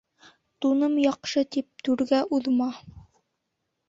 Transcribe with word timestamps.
Туным 0.65 0.95
яҡшы 1.01 1.43
тип, 1.55 1.67
түргә 1.89 2.21
уҙма. 2.39 2.71